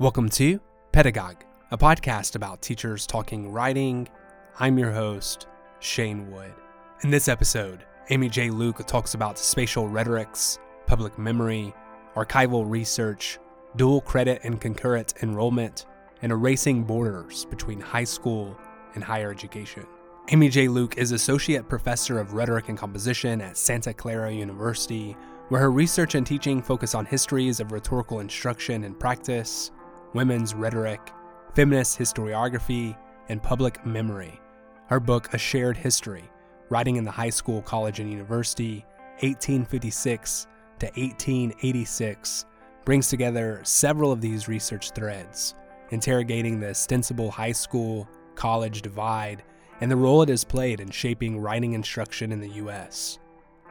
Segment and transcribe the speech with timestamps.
[0.00, 0.58] Welcome to
[0.92, 4.08] Pedagogue, a podcast about teachers talking writing.
[4.58, 5.46] I'm your host,
[5.80, 6.54] Shane Wood.
[7.02, 8.48] In this episode, Amy J.
[8.48, 11.74] Lueck talks about spatial rhetorics, public memory,
[12.16, 13.38] archival research,
[13.76, 15.84] dual credit and concurrent enrollment,
[16.22, 18.56] and erasing borders between high school
[18.94, 19.86] and higher education.
[20.30, 20.66] Amy J.
[20.66, 25.14] Lueck is Associate Professor of Rhetoric and Composition at Santa Clara University,
[25.50, 29.72] where her research and teaching focus on histories of rhetorical instruction and practice,
[30.14, 31.12] women's rhetoric,
[31.54, 32.96] feminist historiography,
[33.28, 34.40] and public memory.
[34.86, 36.24] Her book, A Shared History
[36.70, 38.84] Writing in the High School, College, and University,
[39.22, 40.46] 1856
[40.78, 42.46] to 1886,
[42.84, 45.56] brings together several of these research threads,
[45.90, 49.42] interrogating the ostensible high school college divide
[49.80, 53.18] and the role it has played in shaping writing instruction in the U.S.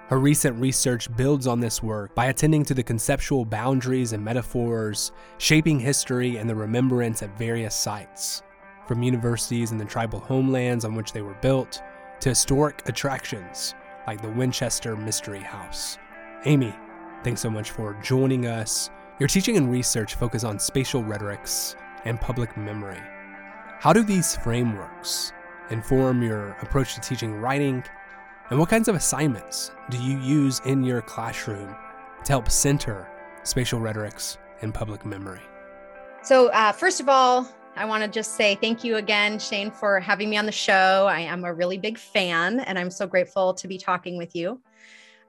[0.09, 5.12] Her recent research builds on this work by attending to the conceptual boundaries and metaphors
[5.38, 8.41] shaping history and the remembrance at various sites,
[8.88, 11.84] from universities and the tribal homelands on which they were built
[12.22, 13.75] to historic attractions
[14.08, 16.00] like the Winchester Mystery House.
[16.45, 16.73] Amy,
[17.23, 18.89] thanks so much for joining us.
[19.19, 21.75] Your teaching and research focus on spatial rhetorics
[22.06, 22.97] and public memory.
[23.78, 25.34] How do these frameworks
[25.69, 27.84] inform your approach to teaching writing?
[28.50, 31.75] And what kinds of assignments do you use in your classroom
[32.23, 33.08] to help center
[33.44, 35.41] spatial rhetorics and public memory?
[36.23, 40.00] So, uh, first of all, I want to just say thank you again, Shane, for
[40.00, 41.08] having me on the show.
[41.08, 44.59] I am a really big fan, and I'm so grateful to be talking with you.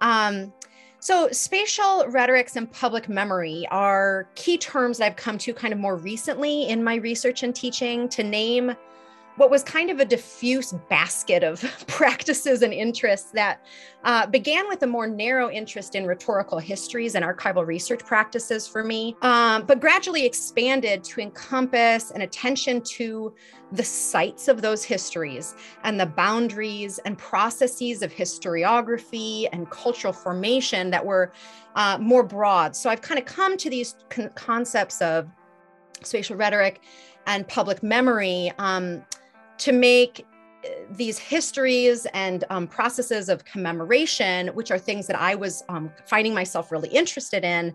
[0.00, 0.50] Um,
[0.98, 5.78] so, spatial rhetorics and public memory are key terms that I've come to kind of
[5.78, 8.72] more recently in my research and teaching to name
[9.41, 13.64] what was kind of a diffuse basket of practices and interests that
[14.05, 18.84] uh, began with a more narrow interest in rhetorical histories and archival research practices for
[18.84, 23.34] me, um, but gradually expanded to encompass an attention to
[23.72, 30.90] the sites of those histories and the boundaries and processes of historiography and cultural formation
[30.90, 31.33] that were
[31.77, 32.77] uh, more broad.
[32.77, 35.30] So I've kind of come to these con- concepts of
[36.02, 36.83] spatial rhetoric
[37.27, 39.02] and public memory um,
[39.60, 40.26] to make
[40.64, 45.90] uh, these histories and um, processes of commemoration, which are things that I was um,
[46.06, 47.74] finding myself really interested in,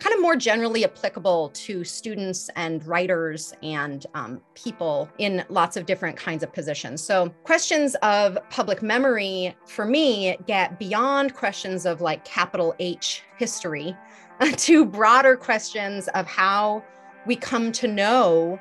[0.00, 5.84] kind of more generally applicable to students and writers and um, people in lots of
[5.84, 7.02] different kinds of positions.
[7.02, 13.94] So, questions of public memory for me get beyond questions of like capital H history
[14.56, 16.82] to broader questions of how
[17.26, 18.58] we come to know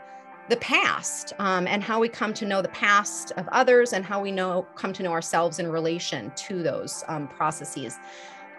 [0.50, 4.20] the past um, and how we come to know the past of others and how
[4.20, 8.00] we know come to know ourselves in relation to those um, processes.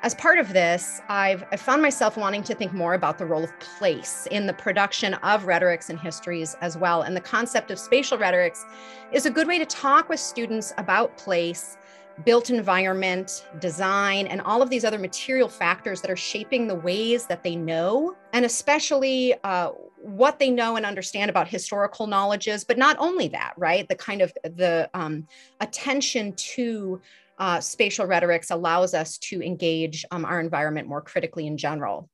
[0.02, 3.44] As part of this I've, i found myself wanting to think more about the role
[3.44, 7.78] of place in the production of rhetorics and histories as well and the concept of
[7.78, 8.64] spatial rhetorics
[9.12, 11.76] is a good way to talk with students about place
[12.24, 17.26] built environment, design, and all of these other material factors that are shaping the ways
[17.26, 19.70] that they know, and especially uh,
[20.02, 22.64] what they know and understand about historical knowledges.
[22.64, 23.88] But not only that, right?
[23.88, 25.26] The kind of the um,
[25.60, 27.00] attention to
[27.38, 32.08] uh, spatial rhetorics allows us to engage um, our environment more critically in general.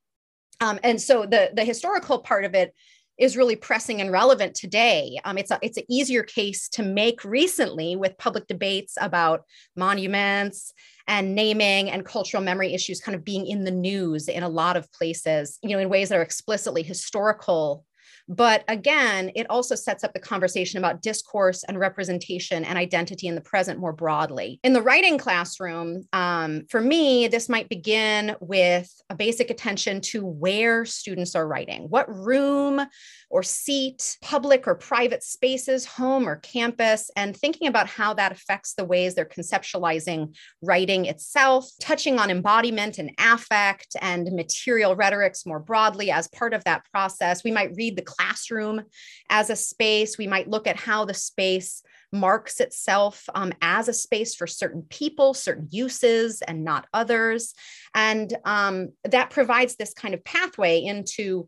[0.59, 2.73] Um, and so the the historical part of it
[3.17, 5.17] is really pressing and relevant today.
[5.25, 9.43] Um, it's a it's an easier case to make recently with public debates about
[9.75, 10.73] monuments
[11.07, 14.77] and naming and cultural memory issues kind of being in the news in a lot
[14.77, 17.85] of places, you know, in ways that are explicitly historical
[18.27, 23.35] but again, it also sets up the conversation about discourse and representation and identity in
[23.35, 24.59] the present more broadly.
[24.63, 30.25] In the writing classroom, um, for me, this might begin with a basic attention to
[30.25, 32.81] where students are writing, what room
[33.29, 38.73] or seat, public or private spaces, home or campus, and thinking about how that affects
[38.73, 45.59] the ways they're conceptualizing writing itself, touching on embodiment and affect and material rhetorics more
[45.59, 47.43] broadly as part of that process.
[47.43, 48.83] We might read the classroom
[49.29, 50.17] as a space.
[50.17, 54.83] We might look at how the space marks itself um, as a space for certain
[54.89, 57.53] people, certain uses, and not others.
[57.93, 61.47] And um, that provides this kind of pathway into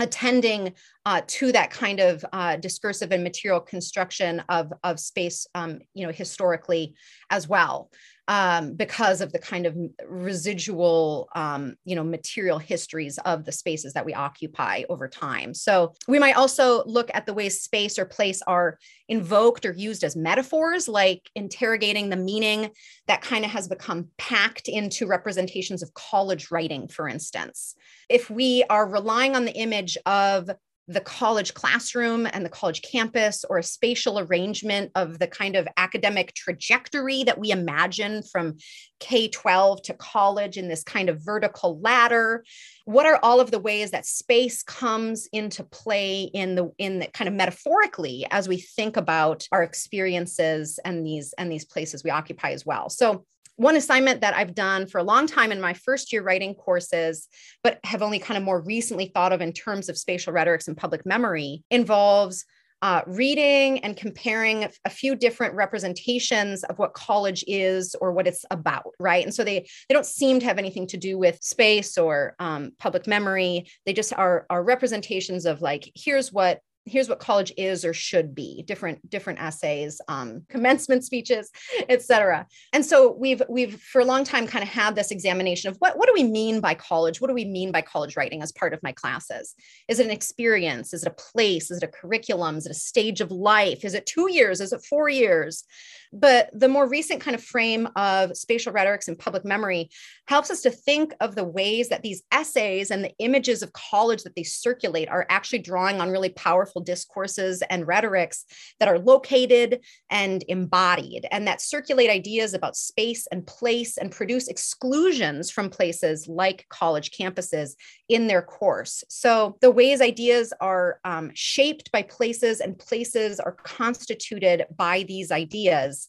[0.00, 0.74] attending
[1.06, 6.04] uh, to that kind of uh, discursive and material construction of, of space, um, you
[6.04, 6.94] know, historically
[7.30, 7.90] as well
[8.28, 9.76] um, because of the kind of
[10.08, 15.52] residual, um, you know, material histories of the spaces that we occupy over time.
[15.52, 18.78] So we might also look at the ways space or place are
[19.08, 22.70] invoked or used as metaphors, like interrogating the meaning
[23.06, 27.74] that kind of has become packed into representations of college writing, for instance.
[28.08, 30.50] If we are relying on the image of
[30.86, 35.66] the college classroom and the college campus or a spatial arrangement of the kind of
[35.78, 38.56] academic trajectory that we imagine from
[39.00, 42.44] K 12 to college in this kind of vertical ladder?
[42.84, 47.06] What are all of the ways that space comes into play in the in the
[47.06, 52.10] kind of metaphorically as we think about our experiences and these and these places we
[52.10, 52.90] occupy as well?
[52.90, 53.24] So
[53.56, 57.28] one assignment that I've done for a long time in my first year writing courses,
[57.62, 60.76] but have only kind of more recently thought of in terms of spatial rhetorics and
[60.76, 62.44] public memory, involves
[62.82, 68.44] uh, reading and comparing a few different representations of what college is or what it's
[68.50, 69.24] about right?
[69.24, 72.72] And so they they don't seem to have anything to do with space or um,
[72.78, 73.66] public memory.
[73.86, 78.34] They just are are representations of like here's what here's what college is or should
[78.34, 81.50] be different different essays um, commencement speeches
[81.88, 85.76] etc and so we've we've for a long time kind of had this examination of
[85.78, 87.20] what what do we mean by college?
[87.20, 89.54] What do we mean by college writing as part of my classes?
[89.88, 90.92] Is it an experience?
[90.92, 91.70] Is it a place?
[91.70, 92.56] Is it a curriculum?
[92.56, 93.84] Is it a stage of life?
[93.84, 94.60] Is it two years?
[94.60, 95.64] Is it four years?
[96.12, 99.90] But the more recent kind of frame of spatial rhetorics and public memory
[100.26, 104.22] helps us to think of the ways that these essays and the images of college
[104.22, 108.44] that they circulate are actually drawing on really powerful discourses and rhetorics
[108.80, 109.80] that are located
[110.10, 116.28] and embodied and that circulate ideas about space and place and produce exclusions from places
[116.28, 117.74] like college campuses
[118.08, 119.04] in their course.
[119.08, 125.30] So the ways ideas are um, shaped by places and places are constituted by these
[125.30, 126.08] ideas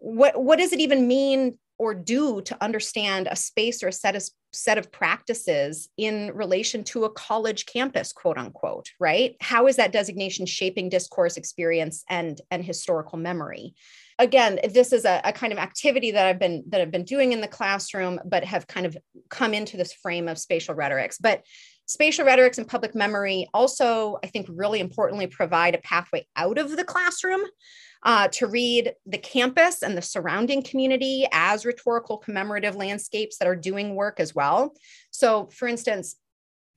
[0.00, 4.16] what what does it even mean or do to understand a space or a set
[4.16, 4.22] of
[4.52, 9.36] set of practices in relation to a college campus quote unquote right?
[9.40, 13.74] How is that designation shaping discourse experience and and historical memory?
[14.18, 17.32] Again this is a, a, kind of activity that i've been that i've been doing
[17.32, 18.96] in the classroom but have kind of
[19.28, 21.18] come into this frame of spatial rhetorics.
[21.18, 21.44] But
[21.88, 26.76] spatial rhetorics and public memory also i think really importantly provide a pathway out of
[26.76, 27.40] the classroom
[28.04, 33.56] uh, to read the campus and the surrounding community as rhetorical commemorative landscapes that are
[33.56, 34.72] doing work as well.
[35.10, 36.16] So, for instance,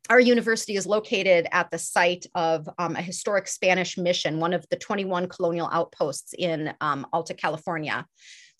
[0.09, 4.65] our university is located at the site of um, a historic Spanish mission, one of
[4.69, 8.05] the 21 colonial outposts in um, Alta California.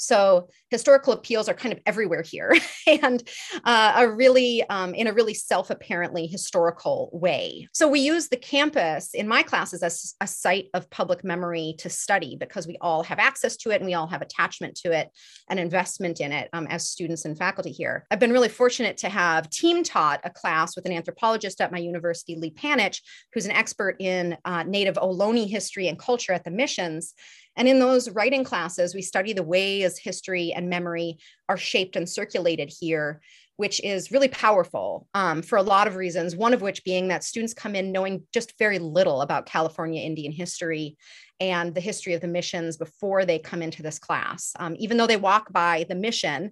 [0.02, 2.56] So historical appeals are kind of everywhere here
[2.88, 3.22] and
[3.64, 7.68] uh, a really um, in a really self-apparently historical way.
[7.72, 11.90] So we use the campus in my classes as a site of public memory to
[11.90, 15.10] study because we all have access to it and we all have attachment to it
[15.50, 18.08] and investment in it um, as students and faculty here.
[18.10, 21.78] I've been really fortunate to have team taught a class with an anthropologist at my
[21.78, 23.02] university, Lee Panich,
[23.34, 27.14] who's an expert in uh, Native Ohlone history and culture at the missions.
[27.56, 31.18] And in those writing classes, we study the ways history and memory
[31.50, 33.22] are shaped and circulated here,
[33.58, 36.36] which is really powerful um, for a lot of reasons.
[36.36, 40.32] One of which being that students come in knowing just very little about California Indian
[40.32, 40.98] history
[41.40, 44.54] and the history of the missions before they come into this class.
[44.60, 46.52] Um, even though they walk by the mission,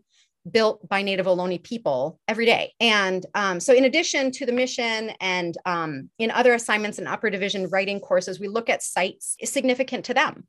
[0.49, 2.73] built by Native Ohlone people every day.
[2.79, 7.29] And um, so, in addition to the mission and um, in other assignments and upper
[7.29, 10.47] division writing courses, we look at sites significant to them.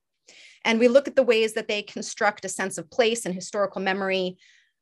[0.64, 3.80] And we look at the ways that they construct a sense of place and historical
[3.80, 4.36] memory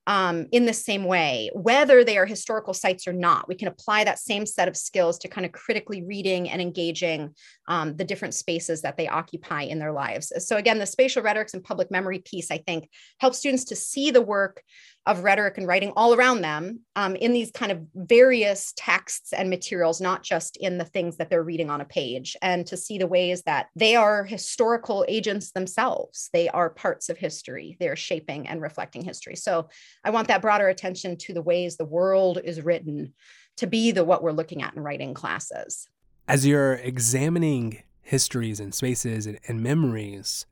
[0.09, 3.47] um, in the same way, whether they are historical sites or not.
[3.47, 7.35] We can apply that same set of skills to kind of critically reading and engaging
[7.69, 10.33] um, the different spaces that they occupy in their lives.
[10.39, 12.89] So, again, the spatial rhetorics and public memory piece, I think,
[13.21, 14.63] helps students to see the work
[15.07, 19.49] of rhetoric and writing all around them um, in these kind of various texts and
[19.49, 22.99] materials, not just in the things that they're reading on a page, and to see
[22.99, 26.29] the ways that they are historical agents themselves.
[26.35, 29.37] They are parts of history, they're shaping and reflecting history.
[29.37, 29.71] So
[30.05, 33.15] I want that broader attention to the ways the world is written
[33.57, 35.89] to be the what we're looking at in writing classes.
[36.27, 40.45] As you're examining histories and spaces and, and memories,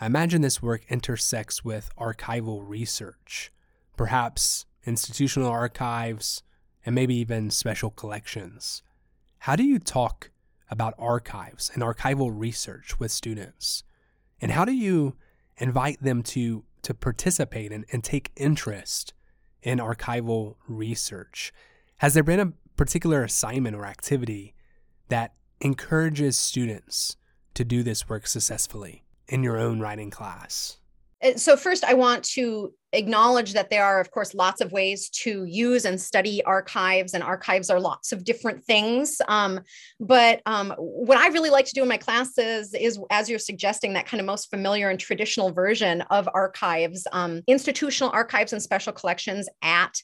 [0.00, 3.50] I imagine this work intersects with archival research
[3.96, 6.42] perhaps institutional archives,
[6.84, 8.82] and maybe even special collections.
[9.38, 10.30] How do you talk
[10.70, 13.84] about archives and archival research with students?
[14.40, 15.16] And how do you
[15.58, 19.14] invite them to, to participate and, and take interest
[19.62, 21.52] in archival research?
[21.98, 24.54] Has there been a particular assignment or activity
[25.08, 27.16] that encourages students
[27.54, 30.78] to do this work successfully in your own writing class?
[31.22, 35.08] Uh, so first i want to acknowledge that there are of course lots of ways
[35.08, 39.60] to use and study archives and archives are lots of different things um,
[40.00, 43.92] but um, what i really like to do in my classes is as you're suggesting
[43.92, 48.92] that kind of most familiar and traditional version of archives um, institutional archives and special
[48.92, 49.94] collections at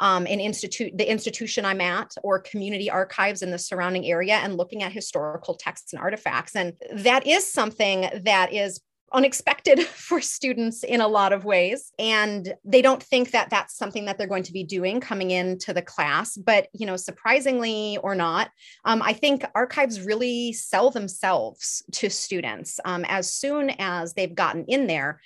[0.00, 4.56] um, an institute, the institution I'm at, or community archives in the surrounding area, and
[4.56, 6.56] looking at historical texts and artifacts.
[6.56, 8.80] And that is something that is
[9.12, 14.04] unexpected for students in a lot of ways and they don't think that that's something
[14.04, 18.14] that they're going to be doing coming into the class but you know surprisingly or
[18.14, 18.50] not
[18.84, 24.64] um, i think archives really sell themselves to students um, as soon as they've gotten
[24.66, 25.20] in there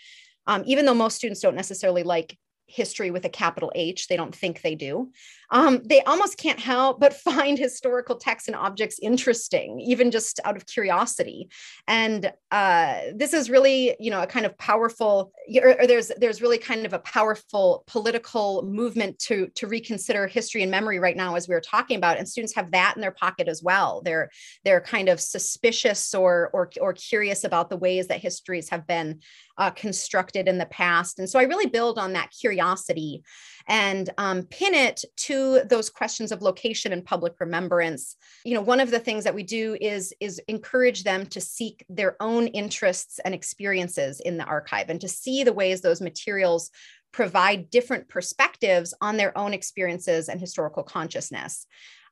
[0.47, 2.37] um, even though most students don't necessarily like
[2.69, 4.07] history with a capital H.
[4.07, 5.11] They don't think they do.
[5.51, 10.57] Um, they almost can't help but find historical texts and objects interesting, even just out
[10.57, 11.49] of curiosity.
[11.87, 16.43] And uh, this is really, you know, a kind of powerful, or, or, there's there's
[16.43, 21.35] really kind of a powerful political movement to to reconsider history and memory right now,
[21.35, 22.19] as we were talking about.
[22.19, 24.03] And students have that in their pocket as well.
[24.03, 24.31] They're
[24.65, 29.21] they're kind of suspicious or or or curious about the ways that histories have been
[29.59, 31.19] uh, constructed in the past.
[31.19, 33.23] And so I really build on that curiosity
[33.67, 35.05] and um, pin it
[35.39, 38.17] to those questions of location and public remembrance.
[38.45, 41.85] You know, one of the things that we do is is encourage them to seek
[41.89, 46.71] their own interests and experiences in the archive and to see the ways those materials
[47.13, 51.67] provide different perspectives on their own experiences and historical consciousness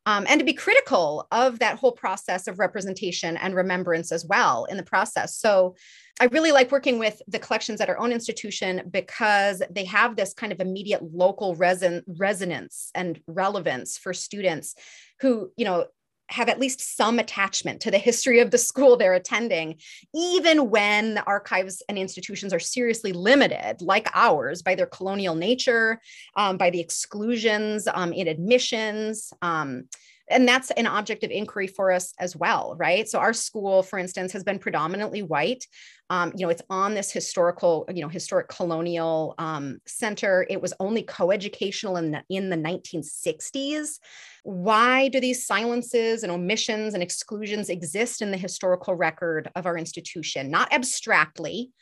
[0.07, 4.65] um, and to be critical of that whole process of representation and remembrance as well
[4.67, 5.37] in the process.
[5.37, 5.75] So
[6.19, 10.33] I really like working with the collections at our own institution because they have this
[10.33, 14.75] kind of immediate local reson- resonance and relevance for students
[15.21, 15.87] who, you know,
[16.29, 19.77] have at least some attachment to the history of the school they're attending,
[20.15, 26.01] even when the archives and institutions are seriously limited, like ours, by their colonial nature,
[26.37, 29.33] um, by the exclusions um, in admissions.
[29.43, 29.85] Um,
[30.29, 33.09] and that's an object of inquiry for us as well right?
[33.09, 35.65] So our school for instance has been predominantly white.
[36.09, 40.47] Um, you know it's on this historical you know historic colonial um, center.
[40.49, 43.99] It was only coeducational in the, in the 1960s
[44.47, 49.77] why do these silences and omissions and exclusions exist in the historical record of our
[49.77, 50.53] institution?
[50.53, 51.73] Not abstractly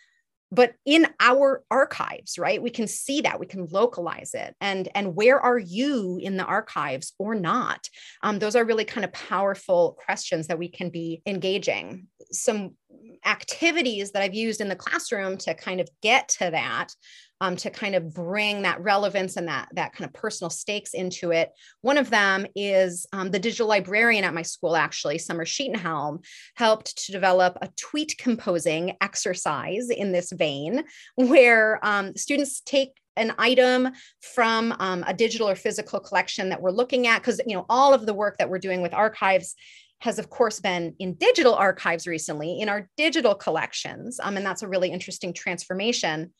[0.55, 2.63] but in our archives right?
[2.63, 6.45] We can see that we can localize it and and where are you in the
[6.45, 7.89] archives or not?
[8.23, 12.09] Um, those are really kind of powerful questions that we can be engaging.
[12.33, 12.73] Some
[13.27, 16.95] activities that i've used in the classroom to kind of get to that
[17.45, 21.31] um, to kind of bring that relevance and that that kind of personal stakes into
[21.31, 21.51] it.
[21.83, 26.21] One of them is um, the digital librarian at my school, actually, Summer Sheetenhelm,
[26.55, 30.85] helped to develop a tweet composing exercise in this vein,
[31.17, 33.91] where um, students take an item
[34.23, 37.93] from um, a digital or physical collection that we're looking at because you know all
[37.93, 39.55] of the work that we're doing with archives
[40.01, 44.63] has of course been in digital archives recently in our digital collections um, and that's
[44.63, 46.33] a really interesting transformation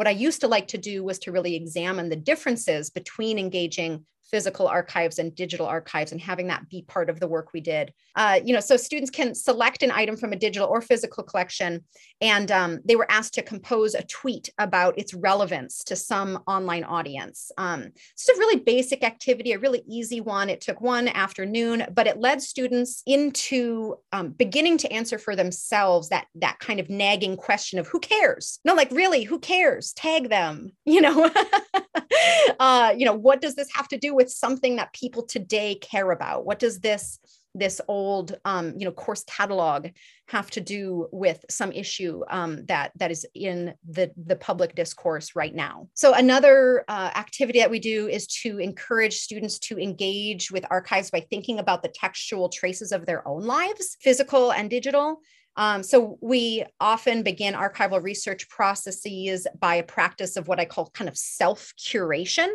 [0.00, 4.06] what I used to like to do was to really examine the differences between engaging
[4.30, 7.92] physical archives and digital archives and having that be part of the work we did.
[8.16, 11.84] Uh, you know, so students can select an item from a digital or physical collection,
[12.20, 16.84] and um, they were asked to compose a tweet about its relevance to some online
[16.84, 17.50] audience.
[17.58, 20.48] Um, it's a really basic activity, a really easy one.
[20.48, 26.08] It took one afternoon, but it led students into um, beginning to answer for themselves
[26.08, 28.58] that that kind of nagging question of who cares?
[28.64, 29.92] No, like really, who cares?
[29.92, 31.30] Tag them, you know.
[32.60, 36.10] uh, you know, what does this have to do with something that people today care
[36.10, 36.44] about?
[36.44, 37.18] What does this
[37.54, 39.88] this old um, you know course catalog
[40.28, 45.34] have to do with some issue um, that that is in the the public discourse
[45.34, 50.52] right now so another uh, activity that we do is to encourage students to engage
[50.52, 55.18] with archives by thinking about the textual traces of their own lives physical and digital
[55.56, 60.90] um, so we often begin archival research processes by a practice of what I call
[60.90, 62.48] kind of self curation,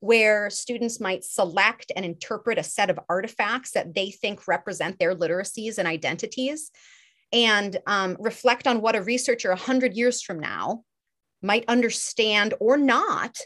[0.00, 5.14] where students might select and interpret a set of artifacts that they think represent their
[5.14, 6.70] literacies and identities
[7.32, 10.82] and um, reflect on what a researcher 100 years from now
[11.40, 13.38] might understand or not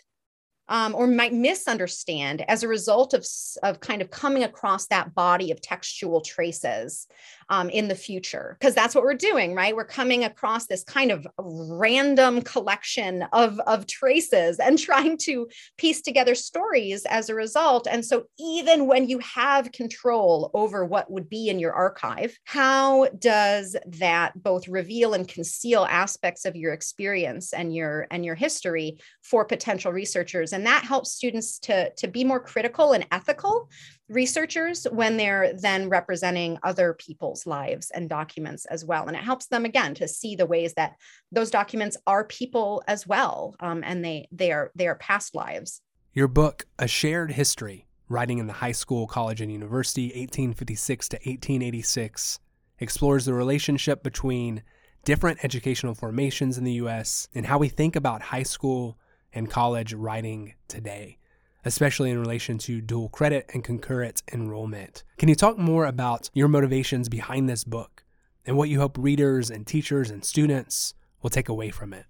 [0.69, 3.25] um, or might misunderstand as a result of,
[3.63, 7.07] of kind of coming across that body of textual traces
[7.49, 9.75] um, in the future because that's what we're doing right?
[9.75, 15.49] We're coming across this kind of random collection of, of traces and trying to
[15.79, 17.87] piece together stories as a result.
[17.91, 23.07] And so even when you have control over what would be in your archive how
[23.19, 28.99] does that both reveal and conceal aspects of your experience and your and your history
[29.23, 30.53] for potential researchers?
[30.53, 33.69] And that helps students to to be more critical and ethical
[34.09, 39.07] researchers when they're then representing other people's lives and documents as well.
[39.07, 40.97] And it helps them again to see the ways that
[41.33, 45.83] those documents are people as well, um, and they they are they are past lives.
[46.13, 51.17] Your book, A Shared History Writing in the High School, College, and University, 1856 to
[51.17, 52.39] 1886,
[52.79, 54.63] explores the relationship between
[55.05, 57.29] different educational formations in the U.S.
[57.35, 58.97] and how we think about high school
[59.33, 61.19] and college writing today,
[61.67, 65.03] especially in relation to dual credit and concurrent enrollment.
[65.19, 68.05] Can you talk more about your motivations behind this book
[68.47, 72.07] and what you hope readers and teachers and students will take away from it?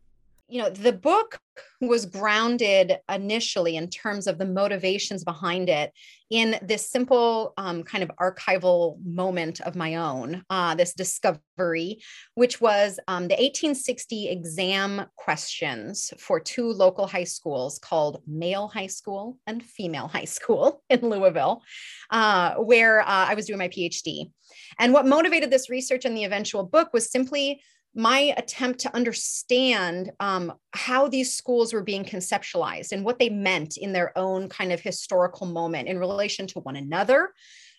[0.48, 1.38] You know the book
[1.80, 5.92] was grounded initially in terms of the motivations behind it
[6.30, 11.98] in this simple um, kind of archival moment of my own uh, this discovery
[12.34, 18.86] which was um, the 1860 exam questions for two local high schools called male high
[18.86, 21.62] school and female high school in louisville
[22.10, 24.30] uh, where uh, i was doing my phd
[24.78, 27.60] and what motivated this research and the eventual book was simply
[27.96, 33.78] my attempt to understand um, how these schools were being conceptualized and what they meant
[33.78, 37.30] in their own kind of historical moment in relation to one another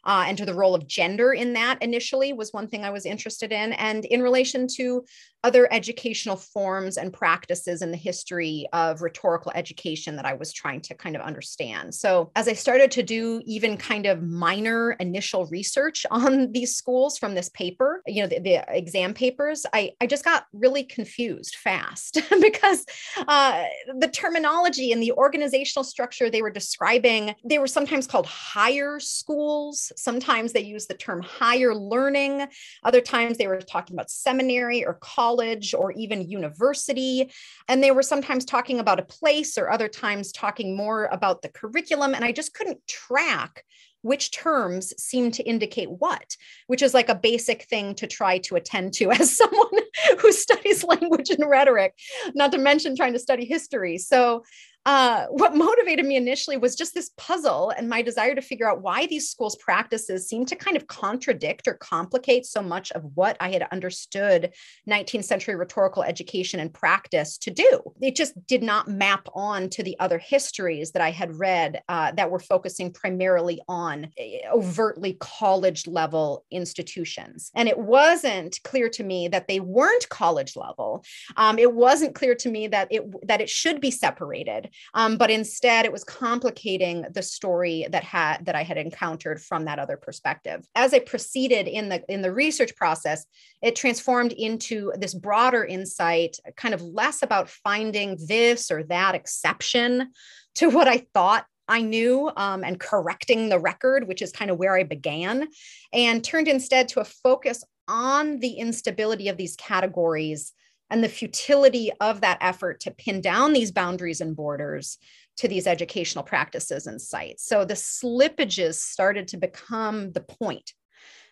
[0.08, 3.06] uh, and to the role of gender in that initially was one thing I was
[3.06, 3.74] interested in.
[3.74, 5.04] And in relation to
[5.44, 10.82] other educational forms and practices in the history of rhetorical education that I was trying
[10.82, 11.94] to kind of understand.
[11.94, 17.18] So, as I started to do even kind of minor initial research on these schools
[17.18, 21.56] from this paper, you know, the, the exam papers, I, I just got really confused
[21.56, 22.86] fast because
[23.28, 23.64] uh,
[24.00, 29.92] the terminology and the organizational structure they were describing, they were sometimes called higher schools.
[29.96, 32.48] Sometimes they used the term higher learning.
[32.84, 37.32] Other times they were talking about seminary or college or even university.
[37.68, 41.50] And they were sometimes talking about a place or other times talking more about the
[41.50, 42.14] curriculum.
[42.14, 43.64] And I just couldn't track
[44.08, 46.36] which terms seem to indicate what,
[46.68, 49.82] which is like a basic thing to try to attend to as someone
[50.20, 51.94] who studies language and rhetoric,
[52.34, 53.98] not to mention trying to study history.
[53.98, 54.44] So
[54.88, 58.82] uh, what motivated me initially was just this puzzle and my desire to figure out
[58.82, 63.36] why these schools' practices seem to kind of contradict or complicate so much of what
[63.42, 64.54] I had understood
[64.90, 67.82] 19th century rhetorical education and practice to do.
[68.02, 72.14] It just did not map on to the other histories that I had read uh,
[72.14, 77.52] that were focusing primarily on eh, overtly college level institutions.
[77.56, 81.04] And it wasn't clear to me that they weren't college level.
[81.36, 85.30] Um, it wasn't clear to me that it that it should be separated um, but
[85.30, 89.98] instead it was complicating the story that had that I had encountered from that other
[89.98, 90.66] perspective.
[90.76, 93.26] As I proceeded in the in the research process,
[93.62, 100.12] it transformed into this broader insight, kind of less about finding this or that exception
[100.56, 104.58] to what I thought I knew um, and correcting the record, which is kind of
[104.58, 105.48] where I began,
[105.92, 110.54] and turned instead to a focus on the instability of these categories
[110.90, 114.98] and the futility of that effort to pin down these boundaries and borders
[115.38, 117.48] to these educational practices and sites.
[117.48, 120.74] So the slippages started to become the point,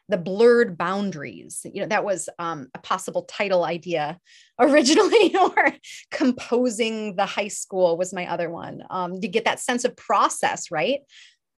[0.09, 1.65] the blurred boundaries.
[1.71, 4.19] You know, that was um, a possible title idea
[4.59, 5.73] originally, or
[6.11, 8.83] composing the high school was my other one.
[8.89, 10.99] Um, to get that sense of process, right?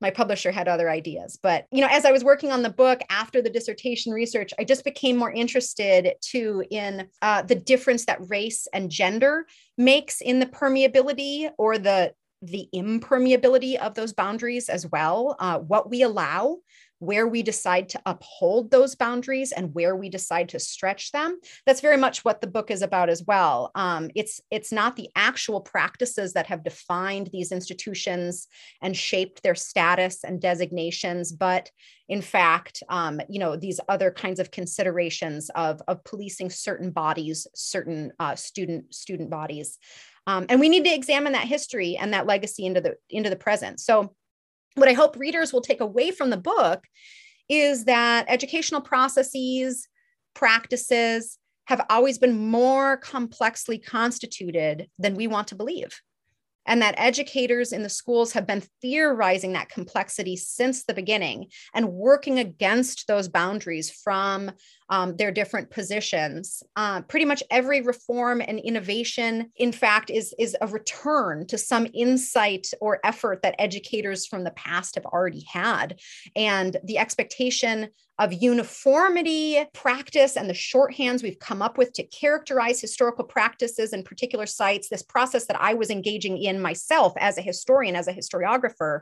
[0.02, 1.40] My publisher had other ideas.
[1.42, 4.64] But you know as i was working on the book after the dissertation research i
[4.64, 9.46] just became more interested too in uh, the difference that race and gender
[9.78, 15.90] makes in the permeability or the the impermeability of those boundaries as well uh, what
[15.90, 16.58] we allow
[17.00, 21.82] where we decide to uphold those boundaries and where we decide to stretch them that's
[21.82, 23.72] very much what the book is about as well.
[23.76, 28.48] Um, it's it's not the actual practices that have defined these institutions
[28.82, 31.70] and shaped their status and designations but
[32.10, 37.48] in fact um, you know these other kinds of considerations of of policing certain bodies
[37.54, 39.78] certain uh, student student bodies.
[40.26, 43.36] Um, and we need to examine that history and that legacy into the into the
[43.36, 43.80] present.
[43.80, 44.14] So
[44.78, 46.84] what I hope readers will take away from the book
[47.50, 49.88] is that educational processes,
[50.36, 56.00] practices have always been more complexly constituted than we want to believe.
[56.68, 61.94] And that educators in the schools have been theorizing that complexity since the beginning and
[61.94, 64.52] working against those boundaries from
[64.90, 66.64] um, their different positions.
[66.76, 71.88] Uh, pretty much every reform and innovation, in fact, is, is a return to some
[71.94, 76.00] insight or effort that educators from the past have already had.
[76.36, 82.82] And the expectation of uniformity practice and the shorthands we've come up with to characterize
[82.82, 87.44] historical practices in particular sites, this process that I was engaging in myself as a
[87.44, 89.02] historian, as a historiographer,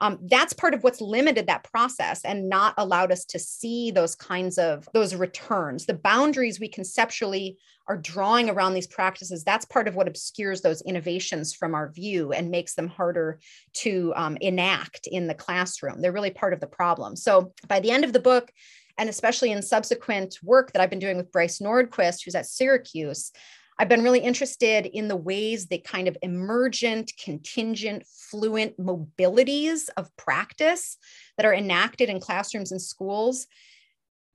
[0.00, 4.14] um, that's part of what's limited that process and not allowed us to see those
[4.14, 5.86] kinds of those returns.
[5.86, 10.82] The boundaries we conceptually are drawing around these practices that's part of what obscures those
[10.82, 13.38] innovations from our view and makes them harder
[13.74, 16.00] to um, enact in the classroom.
[16.00, 17.14] They're really part of the problem.
[17.14, 18.50] So by the end of the book
[18.98, 23.30] and especially in subsequent work that i've been doing with Brice Nordquist who's at syracuse
[23.78, 30.14] I've been really interested in the ways that kind of emergent, contingent, fluent mobilities of
[30.16, 30.96] practice
[31.36, 33.46] that are enacted in classrooms and schools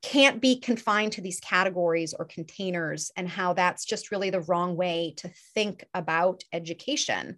[0.04, 4.76] can't be confined to these categories or containers, and how that's just really the wrong
[4.76, 7.38] way to think about education.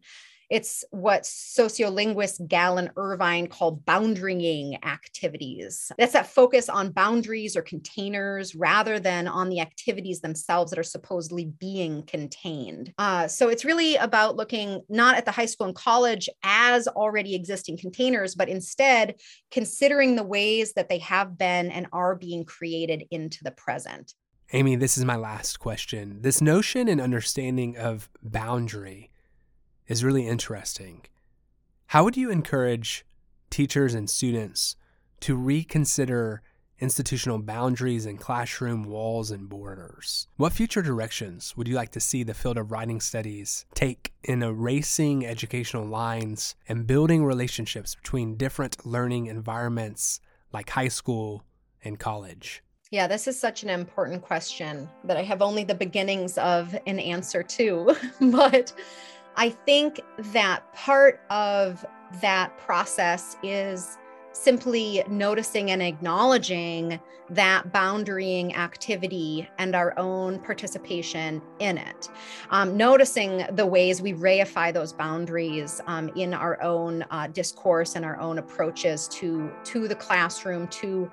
[0.54, 5.92] It's what sociolinguist Gal and Irvine called boundarying activities.
[5.98, 10.84] That's that focus on boundaries or containers rather than on the activities themselves that are
[10.84, 12.94] supposedly being contained.
[13.00, 17.34] Uh, so it's really about looking not at the high school and college as already
[17.34, 19.16] existing containers, but instead
[19.50, 24.14] considering the ways that they have been and are being created into the present.
[24.52, 26.22] Amy, this is my last question.
[26.22, 29.10] This notion and understanding of boundary
[29.88, 31.06] is really interesting.
[31.88, 33.06] How would you encourage
[33.50, 34.76] teachers and students
[35.22, 36.42] to reconsider
[36.80, 40.28] institutional boundaries and classroom walls and borders?
[40.38, 44.44] What future directions would you like to see the field of writing studies take in
[44.44, 50.20] erasing educational lines and building relationships between different learning environments
[50.52, 51.44] like high school
[51.84, 52.64] and college?
[52.92, 57.00] Yeah, this is such an important question that I have only the beginnings of an
[57.00, 57.96] answer to.
[58.22, 58.72] but
[59.36, 61.86] I think that part of
[62.22, 63.98] that process is
[64.34, 72.10] simply noticing and acknowledging that boundarying activity and our own participation in it.
[72.50, 78.04] Um, noticing the ways we reify those boundaries um, in our own uh, discourse and
[78.04, 81.10] our own approaches to, to the classroom, to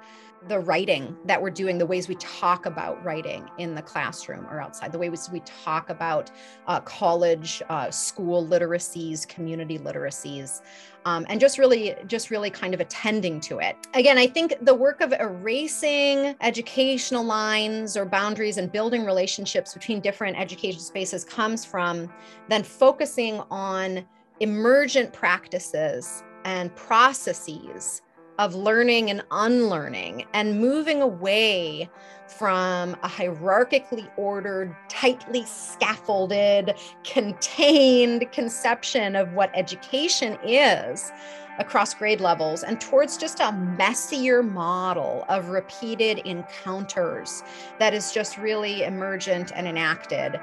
[0.48, 4.60] the writing that we're doing, the ways we talk about writing in the classroom or
[4.60, 6.30] outside, the ways we talk about
[6.66, 10.62] uh, college, uh, school literacies, community literacies,
[11.04, 13.76] um, and just really, just really kind of attending to it.
[13.94, 20.00] Again, I think the work of erasing educational lines or boundaries and building relationships between
[20.00, 22.10] different education spaces comes from
[22.48, 24.06] then focusing on
[24.40, 28.02] emergent practices and processes
[28.40, 31.88] of learning and unlearning and moving away
[32.26, 36.74] from a hierarchically ordered, tightly scaffolded,
[37.04, 41.12] contained conception of what education is
[41.58, 47.42] across grade levels and towards just a messier model of repeated encounters
[47.78, 50.40] that is just really emergent and enacted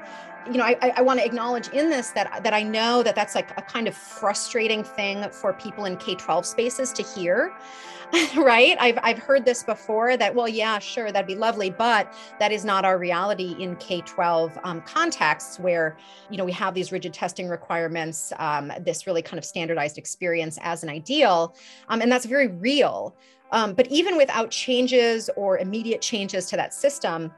[0.50, 3.34] you know, I, I want to acknowledge in this that that I know that that's
[3.34, 7.52] like a kind of frustrating thing for people in K twelve spaces to hear,
[8.36, 8.76] right?
[8.80, 12.64] I've I've heard this before that well, yeah, sure, that'd be lovely, but that is
[12.64, 15.96] not our reality in K twelve um, contexts where
[16.30, 20.58] you know we have these rigid testing requirements, um, this really kind of standardized experience
[20.62, 21.54] as an ideal,
[21.88, 23.16] um, and that's very real.
[23.50, 27.32] Um, but even without changes or immediate changes to that system,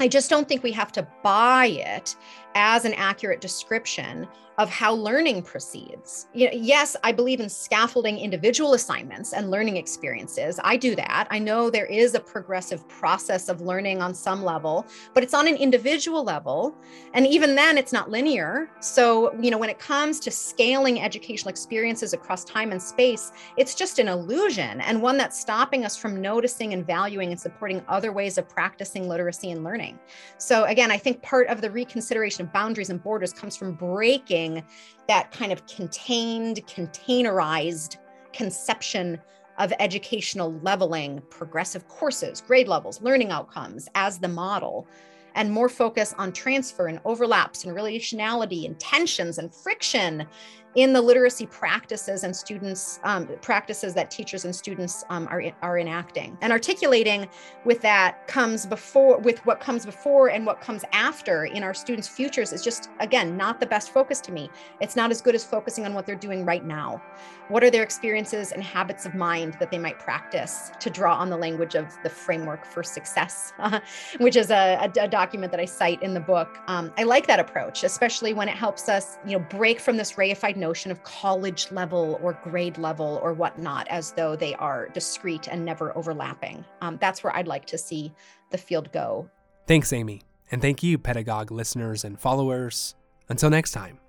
[0.00, 2.16] I just don't think we have to buy it
[2.54, 4.26] as an accurate description
[4.58, 6.26] of how learning proceeds.
[6.34, 10.60] You know, yes, I believe in scaffolding individual assignments and learning experiences.
[10.62, 11.26] I do that.
[11.30, 15.48] I know there is a progressive process of learning on some level, but it's on
[15.48, 16.76] an individual level.
[17.14, 18.70] And even then, it's not linear.
[18.80, 23.74] So, you know, when it comes to scaling educational experiences across time and space, it's
[23.74, 28.12] just an illusion and one that's stopping us from noticing and valuing and supporting other
[28.12, 29.98] ways of practicing literacy and learning.
[30.36, 34.62] So, again, I think part of the reconsideration of boundaries and borders comes from breaking
[35.08, 37.96] that kind of contained, containerized
[38.32, 39.18] conception
[39.58, 44.86] of educational leveling, progressive courses, grade levels, learning outcomes as the model,
[45.34, 50.26] and more focus on transfer and overlaps and relationality and tensions and friction
[50.74, 55.78] in the literacy practices and students um, practices that teachers and students um, are, are
[55.78, 56.36] enacting.
[56.40, 57.28] And articulating
[57.64, 62.08] with that comes before with what comes before and what comes after in our students
[62.08, 64.50] futures is just again not the best focus to me.
[64.80, 67.02] It's not as good as focusing on what they're doing right now.
[67.48, 71.28] What are their experiences and habits of mind that they might practice to draw on
[71.28, 73.52] the language of the framework for success
[74.18, 76.58] which is a, a, a, document that i cite in the book.
[76.66, 80.12] Um, i like that approach especially when it helps us you know break from this
[80.12, 85.48] reified notion of college level or grade level or whatnot as though they are discrete
[85.48, 86.64] and never overlapping.
[86.80, 88.12] Um, that's where I'd like to see
[88.50, 89.28] the field go.
[89.66, 90.22] Thanks, Amy.
[90.50, 92.94] And thank you, Pedagogue listeners and followers.
[93.28, 94.01] Until next time.